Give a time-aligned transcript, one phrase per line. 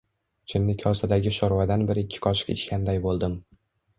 [0.53, 3.37] Chinni kosadagi sho‘rvadan bir-ikki qoshiq ichganday bo‘ldim